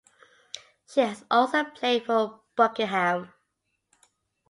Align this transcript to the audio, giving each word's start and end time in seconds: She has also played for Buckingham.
She 0.87 1.01
has 1.01 1.23
also 1.29 1.63
played 1.63 2.07
for 2.07 2.41
Buckingham. 2.55 3.31